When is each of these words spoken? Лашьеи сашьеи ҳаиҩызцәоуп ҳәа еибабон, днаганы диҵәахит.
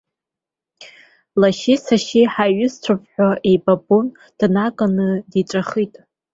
Лашьеи 1.39 1.77
сашьеи 1.85 2.27
ҳаиҩызцәоуп 2.33 3.01
ҳәа 3.11 3.29
еибабон, 3.49 4.05
днаганы 4.39 5.07
диҵәахит. 5.31 5.93